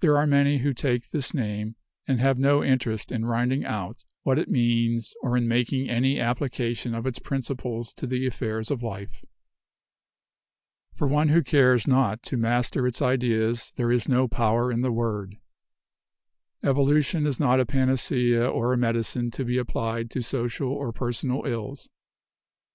There 0.00 0.16
are 0.16 0.26
many 0.26 0.60
who 0.60 0.72
take 0.72 1.10
this 1.10 1.34
name 1.34 1.76
and 2.08 2.18
have 2.22 2.38
no 2.38 2.64
interest 2.64 3.12
in 3.12 3.26
rinding 3.26 3.66
out 3.66 4.02
what 4.22 4.38
it 4.38 4.48
means 4.48 5.12
or 5.20 5.36
in 5.36 5.46
making 5.46 5.90
any 5.90 6.18
application 6.18 6.94
of 6.94 7.04
its 7.04 7.18
principles 7.18 7.92
to 7.96 8.06
the 8.06 8.26
affairs 8.26 8.70
of 8.70 8.82
life. 8.82 9.26
For 10.94 11.06
one 11.06 11.28
who 11.28 11.42
cares 11.42 11.86
not 11.86 12.22
to 12.22 12.38
master 12.38 12.86
its 12.86 13.02
ideas 13.02 13.74
there 13.76 13.92
is 13.92 14.08
no 14.08 14.26
power 14.26 14.72
in 14.72 14.80
the 14.80 14.90
word. 14.90 15.36
Evolution 16.62 17.26
is 17.26 17.38
not 17.38 17.60
a 17.60 17.66
panacea 17.66 18.48
or 18.50 18.72
a 18.72 18.78
medicine 18.78 19.30
to 19.32 19.44
be 19.44 19.58
applied 19.58 20.10
to 20.12 20.22
social 20.22 20.70
or 20.70 20.92
personal 20.94 21.44
ills. 21.44 21.90